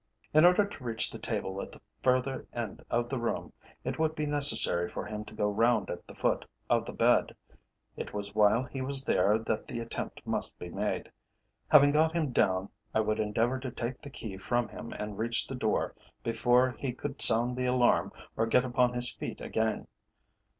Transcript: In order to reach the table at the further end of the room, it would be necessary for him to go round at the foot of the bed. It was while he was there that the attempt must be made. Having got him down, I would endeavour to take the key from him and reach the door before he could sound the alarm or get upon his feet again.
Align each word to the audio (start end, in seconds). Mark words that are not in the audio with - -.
In 0.33 0.45
order 0.45 0.65
to 0.65 0.83
reach 0.83 1.11
the 1.11 1.19
table 1.19 1.61
at 1.61 1.71
the 1.71 1.79
further 2.01 2.47
end 2.53 2.83
of 2.89 3.07
the 3.07 3.19
room, 3.19 3.53
it 3.83 3.99
would 3.99 4.15
be 4.15 4.25
necessary 4.25 4.89
for 4.89 5.05
him 5.05 5.23
to 5.25 5.35
go 5.35 5.47
round 5.47 5.91
at 5.91 6.07
the 6.07 6.15
foot 6.15 6.43
of 6.71 6.85
the 6.87 6.91
bed. 6.91 7.35
It 7.95 8.11
was 8.11 8.33
while 8.33 8.63
he 8.63 8.81
was 8.81 9.05
there 9.05 9.37
that 9.37 9.67
the 9.67 9.79
attempt 9.79 10.25
must 10.25 10.57
be 10.57 10.69
made. 10.69 11.11
Having 11.67 11.91
got 11.91 12.13
him 12.13 12.31
down, 12.31 12.69
I 12.95 12.99
would 12.99 13.19
endeavour 13.19 13.59
to 13.59 13.69
take 13.69 14.01
the 14.01 14.09
key 14.09 14.37
from 14.37 14.69
him 14.69 14.91
and 14.91 15.19
reach 15.19 15.45
the 15.45 15.53
door 15.53 15.93
before 16.23 16.71
he 16.79 16.93
could 16.93 17.21
sound 17.21 17.55
the 17.55 17.67
alarm 17.67 18.11
or 18.35 18.47
get 18.47 18.65
upon 18.65 18.93
his 18.93 19.13
feet 19.13 19.39
again. 19.39 19.85